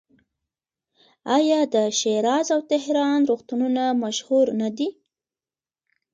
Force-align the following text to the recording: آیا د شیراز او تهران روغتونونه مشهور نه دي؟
آیا 1.37 1.61
د 1.73 1.75
شیراز 1.99 2.47
او 2.55 2.61
تهران 2.71 3.19
روغتونونه 3.29 3.83
مشهور 4.03 4.45
نه 4.61 4.69
دي؟ 4.77 4.89